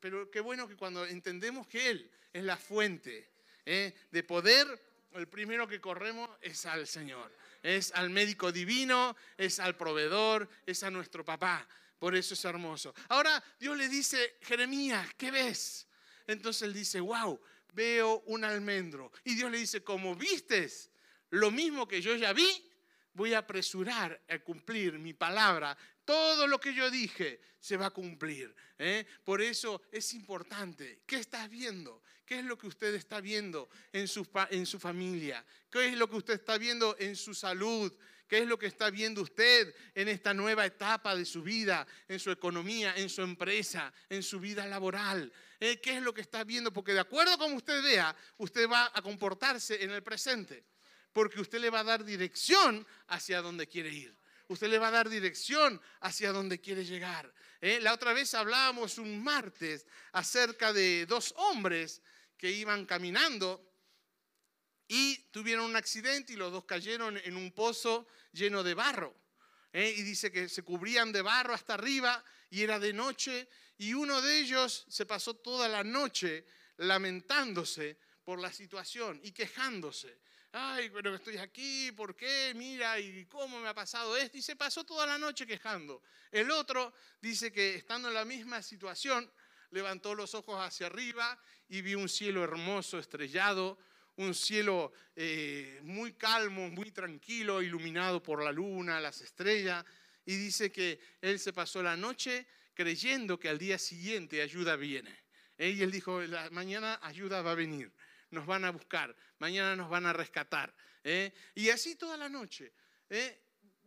[0.00, 3.30] pero qué bueno que cuando entendemos que Él es la fuente
[3.64, 4.66] de poder,
[5.14, 7.30] el primero que corremos es al Señor.
[7.62, 11.66] Es al médico divino, es al proveedor, es a nuestro papá.
[11.98, 12.94] Por eso es hermoso.
[13.08, 15.86] Ahora Dios le dice, Jeremías, ¿qué ves?
[16.26, 17.40] Entonces él dice, wow,
[17.72, 19.12] veo un almendro.
[19.24, 20.90] Y Dios le dice, como vistes
[21.30, 22.70] lo mismo que yo ya vi,
[23.14, 25.76] voy a apresurar a cumplir mi palabra.
[26.04, 28.54] Todo lo que yo dije se va a cumplir.
[28.78, 29.06] ¿eh?
[29.24, 31.00] Por eso es importante.
[31.06, 32.02] ¿Qué estás viendo?
[32.26, 35.44] ¿Qué es lo que usted está viendo en su, en su familia?
[35.70, 37.92] ¿Qué es lo que usted está viendo en su salud?
[38.26, 42.18] ¿Qué es lo que está viendo usted en esta nueva etapa de su vida, en
[42.18, 45.30] su economía, en su empresa, en su vida laboral?
[45.60, 45.80] ¿Eh?
[45.80, 46.72] ¿Qué es lo que está viendo?
[46.72, 50.64] Porque de acuerdo como usted vea, usted va a comportarse en el presente.
[51.12, 54.16] Porque usted le va a dar dirección hacia donde quiere ir.
[54.48, 57.32] Usted le va a dar dirección hacia donde quiere llegar.
[57.60, 57.78] ¿Eh?
[57.80, 62.02] La otra vez hablábamos un martes acerca de dos hombres
[62.36, 63.73] que iban caminando
[64.88, 69.14] y tuvieron un accidente y los dos cayeron en un pozo lleno de barro.
[69.72, 69.94] ¿eh?
[69.96, 74.20] Y dice que se cubrían de barro hasta arriba y era de noche y uno
[74.20, 80.18] de ellos se pasó toda la noche lamentándose por la situación y quejándose.
[80.52, 82.52] Ay, pero estoy aquí, ¿por qué?
[82.54, 84.38] Mira, ¿y cómo me ha pasado esto?
[84.38, 86.02] Y se pasó toda la noche quejando.
[86.30, 89.28] El otro dice que estando en la misma situación,
[89.70, 91.36] levantó los ojos hacia arriba
[91.68, 93.78] y vio un cielo hermoso, estrellado,
[94.16, 99.84] un cielo eh, muy calmo, muy tranquilo, iluminado por la luna, las estrellas,
[100.24, 105.24] y dice que él se pasó la noche creyendo que al día siguiente ayuda viene.
[105.58, 105.70] ¿eh?
[105.70, 107.92] Y él dijo, mañana ayuda va a venir,
[108.30, 110.74] nos van a buscar, mañana nos van a rescatar.
[111.02, 111.32] ¿eh?
[111.54, 112.72] Y así toda la noche.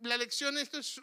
[0.00, 1.00] La lección, esto es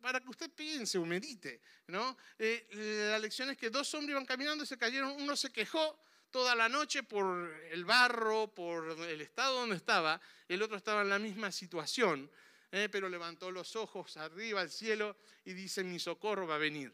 [0.00, 2.16] para que usted piense o medite, ¿no?
[2.38, 6.02] la lección es que dos hombres iban caminando y se cayeron, uno se quejó,
[6.34, 10.20] toda la noche por el barro, por el estado donde estaba.
[10.48, 12.28] El otro estaba en la misma situación,
[12.72, 12.88] ¿eh?
[12.90, 16.92] pero levantó los ojos arriba al cielo y dice, mi socorro va a venir.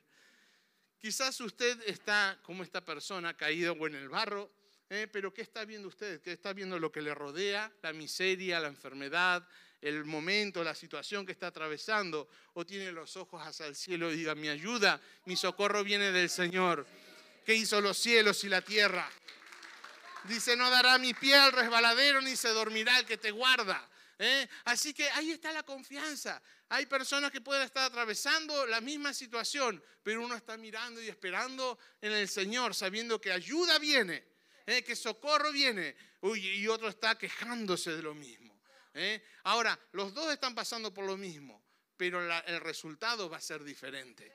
[0.99, 4.51] Quizás usted está como esta persona caído en el barro,
[4.91, 5.09] ¿eh?
[5.11, 6.21] pero ¿qué está viendo usted?
[6.21, 7.73] ¿Qué está viendo lo que le rodea?
[7.81, 9.49] La miseria, la enfermedad,
[9.81, 14.17] el momento, la situación que está atravesando, o tiene los ojos hacia el cielo y
[14.17, 16.87] diga, mi ayuda, mi socorro viene del Señor,
[17.51, 19.11] que hizo los cielos y la tierra.
[20.23, 23.91] Dice, no dará mi pie al resbaladero ni se dormirá el que te guarda.
[24.21, 24.49] ¿eh?
[24.67, 26.41] Así que ahí está la confianza.
[26.69, 31.77] Hay personas que pueden estar atravesando la misma situación, pero uno está mirando y esperando
[32.01, 34.29] en el Señor, sabiendo que ayuda viene,
[34.65, 34.85] ¿eh?
[34.85, 38.63] que socorro viene, y otro está quejándose de lo mismo.
[38.95, 39.25] ¿eh?
[39.43, 41.61] Ahora, los dos están pasando por lo mismo,
[41.97, 44.33] pero el resultado va a ser diferente.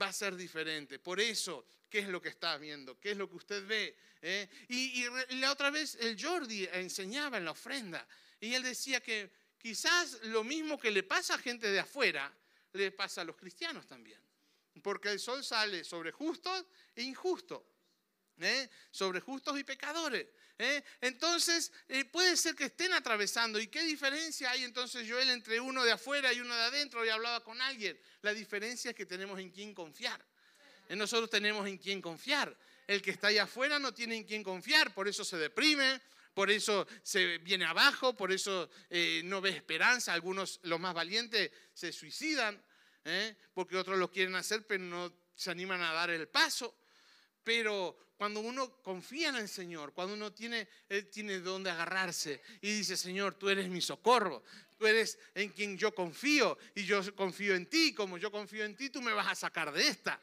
[0.00, 0.98] Va a ser diferente.
[0.98, 2.98] Por eso, ¿qué es lo que está viendo?
[2.98, 3.96] ¿Qué es lo que usted ve?
[4.22, 4.48] ¿eh?
[4.68, 5.04] Y,
[5.36, 8.06] la otra vez el Jordi enseñaba en la ofrenda
[8.40, 12.32] y él decía que quizás lo mismo que le pasa a gente de afuera,
[12.72, 14.20] le pasa a los cristianos también.
[14.82, 17.62] Porque el sol sale sobre justos e injustos,
[18.40, 18.68] ¿eh?
[18.90, 20.26] sobre justos y pecadores.
[20.58, 20.82] ¿eh?
[21.00, 21.72] Entonces,
[22.10, 23.58] puede ser que estén atravesando.
[23.60, 27.04] ¿Y qué diferencia hay entonces, Joel, entre uno de afuera y uno de adentro?
[27.04, 27.98] Y hablaba con alguien.
[28.22, 30.24] La diferencia es que tenemos en quién confiar.
[30.90, 32.56] Nosotros tenemos en quién confiar
[32.88, 36.00] el que está allá afuera no tiene en quién confiar, por eso se deprime,
[36.32, 40.14] por eso se viene abajo, por eso eh, no ve esperanza.
[40.14, 42.60] Algunos, los más valientes, se suicidan,
[43.04, 43.36] ¿eh?
[43.52, 46.77] porque otros lo quieren hacer, pero no se animan a dar el paso.
[47.48, 52.70] Pero cuando uno confía en el Señor, cuando uno tiene, Él tiene dónde agarrarse y
[52.70, 54.44] dice, Señor, tú eres mi socorro,
[54.76, 58.76] tú eres en quien yo confío y yo confío en ti, como yo confío en
[58.76, 60.20] ti, tú me vas a sacar de esta.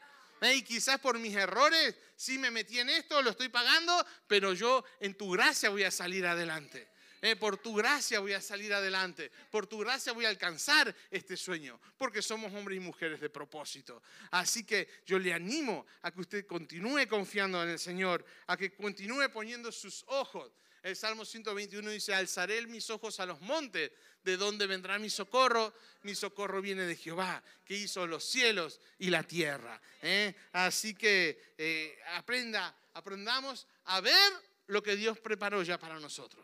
[0.54, 4.86] Y quizás por mis errores sí me metí en esto, lo estoy pagando, pero yo
[5.00, 6.88] en tu gracia voy a salir adelante.
[7.26, 9.32] Eh, por tu gracia voy a salir adelante.
[9.50, 11.80] Por tu gracia voy a alcanzar este sueño.
[11.98, 14.04] Porque somos hombres y mujeres de propósito.
[14.30, 18.24] Así que yo le animo a que usted continúe confiando en el Señor.
[18.46, 20.52] A que continúe poniendo sus ojos.
[20.84, 23.92] El Salmo 121 dice, alzaré mis ojos a los montes
[24.26, 25.72] ¿De dónde vendrá mi socorro?
[26.02, 29.80] Mi socorro viene de Jehová, que hizo los cielos y la tierra.
[30.02, 30.34] ¿eh?
[30.52, 34.34] Así que eh, aprenda, aprendamos a ver
[34.66, 36.44] lo que Dios preparó ya para nosotros.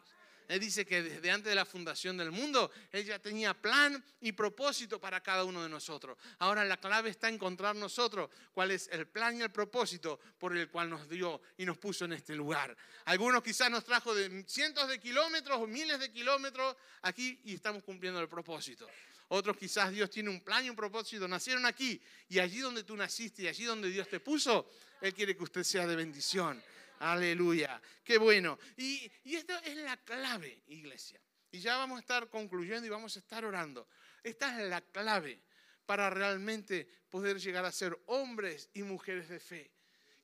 [0.51, 4.33] Él dice que desde antes de la fundación del mundo, Él ya tenía plan y
[4.33, 6.17] propósito para cada uno de nosotros.
[6.39, 10.57] Ahora la clave está en encontrar nosotros cuál es el plan y el propósito por
[10.57, 12.75] el cual nos dio y nos puso en este lugar.
[13.05, 17.81] Algunos quizás nos trajo de cientos de kilómetros o miles de kilómetros aquí y estamos
[17.83, 18.89] cumpliendo el propósito.
[19.29, 21.29] Otros quizás Dios tiene un plan y un propósito.
[21.29, 25.33] Nacieron aquí y allí donde tú naciste y allí donde Dios te puso, Él quiere
[25.33, 26.61] que usted sea de bendición.
[27.01, 27.81] Aleluya.
[28.03, 28.57] Qué bueno.
[28.77, 31.19] Y, y esto es la la clave, iglesia.
[31.51, 33.87] Y ya vamos a estar concluyendo y vamos a estar orando.
[34.23, 35.41] Esta es la clave
[35.85, 39.71] para realmente poder llegar a ser hombres y mujeres de fe.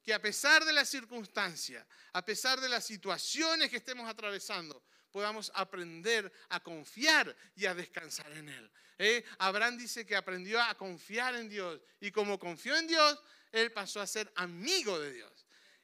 [0.02, 5.52] Que a pesar de las circunstancias, a pesar de las situaciones que estemos atravesando, podamos
[5.54, 8.72] aprender a confiar y a descansar en Él.
[9.00, 9.26] ¿Eh?
[9.40, 14.00] Abraham dice que aprendió a confiar en Dios y como confió en Dios, él pasó
[14.00, 15.37] a ser amigo de Dios.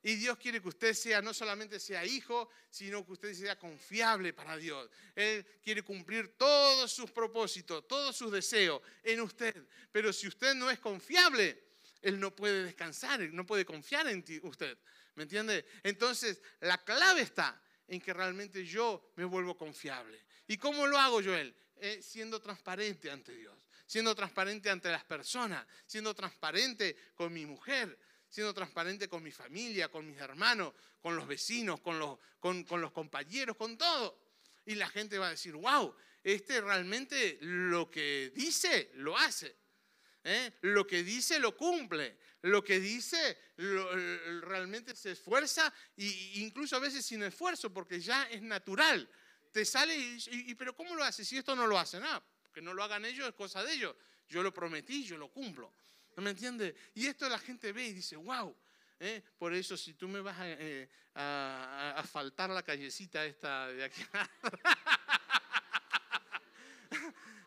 [0.03, 4.33] Y Dios quiere que usted sea, no solamente sea hijo, sino que usted sea confiable
[4.33, 4.89] para Dios.
[5.15, 9.55] Él quiere cumplir todos sus propósitos, todos sus deseos en usted.
[9.93, 11.63] Pero si usted no es confiable,
[12.01, 14.77] Él no puede descansar, no puede confiar en usted.
[15.15, 15.65] ¿Me entiende?
[15.83, 20.21] Entonces, la clave está en que realmente yo me vuelvo confiable.
[20.47, 21.55] ¿Y cómo lo hago, Joel?
[21.77, 27.97] Eh, siendo transparente ante Dios, siendo transparente ante las personas, siendo transparente con mi mujer,
[28.33, 32.91] siendo transparente con mi familia, con mis hermanos, con los vecinos, con los, con, los
[32.91, 34.19] compañeros, con todo.
[34.65, 39.55] Y la gente va a decir, wow, este realmente lo que dice, lo hace.
[40.23, 40.51] ¿eh?
[40.61, 42.17] Lo que dice, lo cumple.
[42.41, 43.37] Lo que dice,
[44.41, 49.07] realmente se esfuerza, e incluso a veces sin esfuerzo, porque ya es natural.
[49.51, 51.23] Te sale y, pero ¿cómo lo hace?
[51.23, 53.95] Si esto no lo hace, nada, que no lo hagan ellos es cosa de ellos.
[54.27, 55.71] Yo lo prometí, yo lo cumplo.
[56.15, 56.75] ¿No me entiende?
[56.95, 58.55] Y esto la gente ve y dice, wow.
[58.99, 59.21] ¿eh?
[59.37, 64.01] Por eso, si tú me vas eh, a, a, faltar la callecita esta de aquí.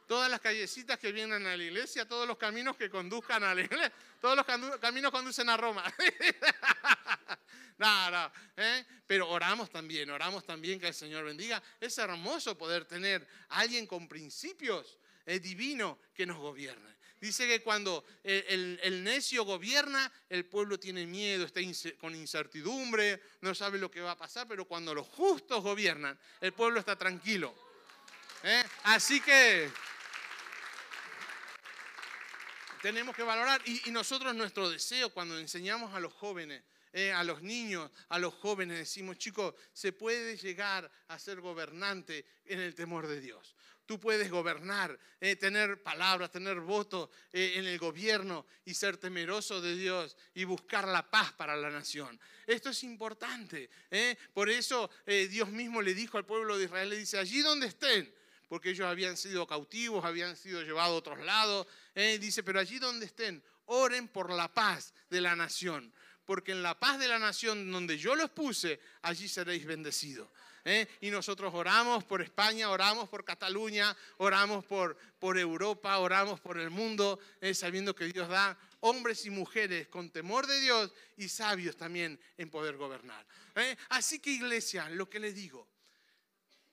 [0.06, 3.62] todas las callecitas que vienen a la iglesia, todos los caminos que conduzcan a la
[3.62, 4.46] iglesia, todos los
[4.78, 5.84] caminos conducen a Roma.
[7.78, 8.84] no, no, ¿eh?
[9.06, 11.62] Pero oramos también, oramos también que el Señor bendiga.
[11.80, 16.95] Es hermoso poder tener a alguien con principios eh, divinos que nos gobierne.
[17.20, 21.60] Dice que cuando el, necio gobierna, el pueblo tiene miedo, está
[21.98, 26.52] con incertidumbre, no sabe lo que va a pasar, pero cuando los justos gobiernan, el
[26.52, 27.54] pueblo está tranquilo.
[28.42, 28.62] ¿Eh?
[28.84, 29.68] Así que
[32.82, 37.42] tenemos que valorar, y, nosotros nuestro deseo cuando enseñamos a los jóvenes, eh, a los
[37.42, 43.08] niños, a los jóvenes, decimos, chicos, se puede llegar a ser gobernante en el temor
[43.08, 43.55] de Dios.
[43.86, 49.60] Tú puedes gobernar, eh, tener palabras, tener votos eh, en el gobierno y ser temeroso
[49.60, 52.18] de Dios y buscar la paz para la nación.
[52.48, 53.70] Esto es importante.
[53.90, 54.16] Eh.
[54.34, 58.12] Por eso Dios mismo le dijo al pueblo de Israel, le dice, allí donde estén,
[58.48, 63.06] porque ellos habían sido cautivos, habían sido llevados a otros lados, dice, pero allí donde
[63.06, 65.92] estén, oren por la paz de la nación,
[66.24, 70.28] porque en la paz de la nación donde yo los puse, allí seréis bendecidos.
[70.66, 70.88] ¿Eh?
[71.00, 76.70] Y nosotros oramos por España, oramos por Cataluña, oramos por, por Europa, oramos por el
[76.70, 77.54] mundo, ¿eh?
[77.54, 82.50] sabiendo que Dios da hombres y mujeres con temor de Dios y sabios también en
[82.50, 83.24] poder gobernar.
[83.54, 83.76] ¿eh?
[83.88, 85.68] Así que iglesia, lo que les digo,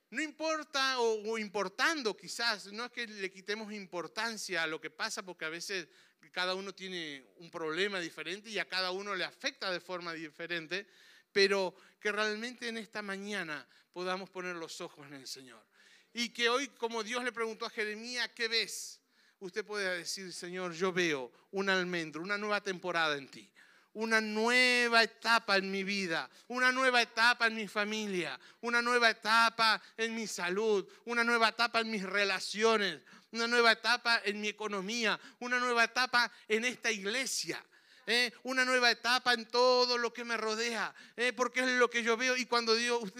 [0.09, 5.23] no importa o, importando quizás, no es que le quitemos importancia a lo que pasa
[5.23, 5.87] porque a veces
[6.31, 10.87] cada uno tiene un problema diferente y a cada uno le afecta de forma diferente,
[11.33, 15.65] pero que realmente en esta mañana podamos poner los ojos en el Señor.
[16.13, 19.01] Y que hoy, como Dios le preguntó a Jeremías, ¿qué ves?
[19.39, 23.49] Usted puede decir, Señor, yo veo un almendro, una nueva temporada en ti
[23.93, 29.81] una nueva etapa en mi vida, una nueva etapa en mi familia, una nueva etapa
[29.97, 35.19] en mi salud, una nueva etapa en mis relaciones, una nueva etapa en mi economía,
[35.39, 37.63] una nueva etapa en esta iglesia.
[38.07, 38.31] ¿Eh?
[38.43, 41.33] una nueva etapa en todo lo que me rodea, ¿eh?
[41.33, 42.35] porque es lo que yo veo.
[42.35, 43.11] Y cuando Dios,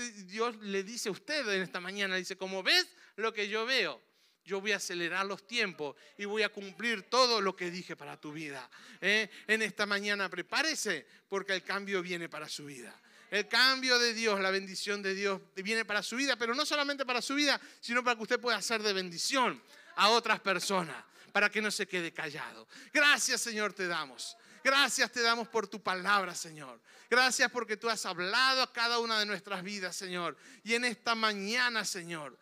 [0.62, 4.02] le dice a usted en esta mañana, dice, como ves lo que yo veo,
[4.46, 8.20] yo voy a acelerar los tiempos y voy a cumplir todo lo que dije para
[8.20, 8.70] tu vida.
[9.00, 9.30] ¿eh?
[9.48, 12.94] En esta mañana prepárese porque el cambio viene para su vida.
[13.32, 17.04] El cambio de Dios, la bendición de Dios viene para su vida, pero no solamente
[17.04, 19.60] para su vida, sino para que usted pueda ser de bendición
[19.96, 22.68] a otras personas, para que no se quede callado.
[22.94, 24.38] Gracias Señor te damos.
[24.64, 26.82] Gracias te damos por tu palabra, Señor.
[27.10, 30.38] Gracias porque tú has hablado a cada una de nuestras vidas, Señor.
[30.64, 32.38] Y en esta mañana, Señor,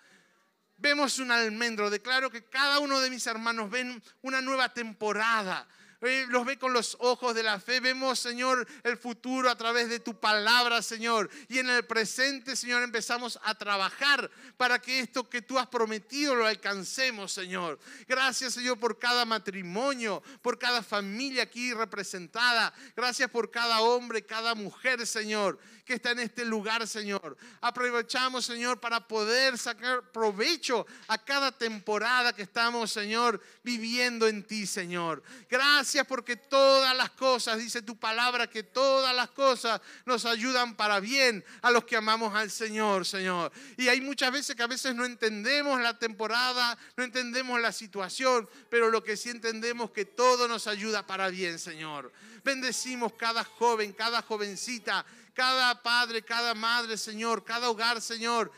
[0.77, 1.89] vemos un almendro.
[1.89, 5.67] Declaro que cada uno de mis hermanos ven una nueva temporada
[6.01, 7.79] los ve con los ojos de la fe.
[7.79, 11.29] Vemos, Señor, el futuro a través de tu palabra, Señor.
[11.47, 16.33] Y en el presente, Señor, empezamos a trabajar para que esto que tú has prometido
[16.33, 17.77] lo alcancemos, Señor.
[18.07, 22.73] Gracias, Señor, por cada matrimonio, por cada familia aquí representada.
[22.95, 27.37] Gracias por cada hombre, cada mujer, Señor, que está en este lugar, Señor.
[27.61, 34.65] Aprovechamos, Señor, para poder sacar provecho a cada temporada que estamos, Señor, viviendo en ti,
[34.65, 35.21] Señor.
[35.47, 40.77] Gracias Gracias porque todas las cosas, dice tu palabra, que todas las cosas nos ayudan
[40.77, 43.51] para bien a los que amamos al Señor, Señor.
[43.75, 48.49] Y hay muchas veces que a veces no entendemos la temporada, no entendemos la situación,
[48.69, 52.13] pero lo que sí entendemos que todo nos ayuda para bien, Señor.
[52.41, 58.51] Bendecimos cada joven, cada jovencita cada padre, cada madre, Señor, cada hogar, Señor.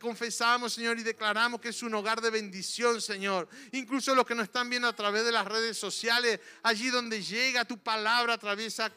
[0.00, 3.48] Confesamos, Señor, y declaramos que es un hogar de bendición, Señor.
[3.72, 7.64] Incluso los que nos están viendo a través de las redes sociales, allí donde llega
[7.64, 8.92] tu palabra, atraviesa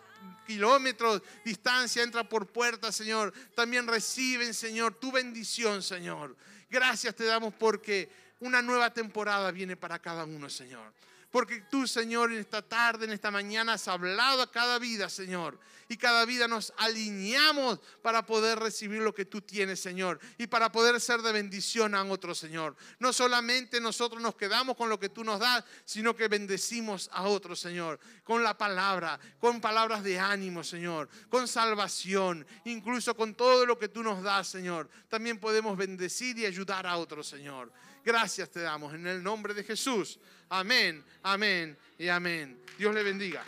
[0.45, 3.33] kilómetros, distancia, entra por puertas, Señor.
[3.55, 6.35] También reciben, Señor, tu bendición, Señor.
[6.69, 8.09] Gracias te damos porque
[8.39, 10.91] una nueva temporada viene para cada uno, Señor.
[11.35, 15.59] Porque tú, Señor, en esta tarde, en esta mañana has hablado a cada vida, Señor.
[15.89, 20.17] Y cada vida nos alineamos para poder recibir lo que tú tienes, Señor.
[20.37, 22.77] Y para poder ser de bendición a otro, Señor.
[22.99, 27.23] No solamente nosotros nos quedamos con lo que tú nos das, sino que bendecimos a
[27.23, 27.99] otro, Señor.
[28.23, 31.09] Con la palabra, con palabras de ánimo, Señor.
[31.27, 34.89] Con salvación, incluso con todo lo que tú nos das, Señor.
[35.09, 37.73] También podemos bendecir y ayudar a otro, Señor.
[38.05, 40.19] Gracias te damos en el nombre de Jesús.
[40.49, 42.61] Amén, amén y amén.
[42.77, 43.43] Dios le bendiga.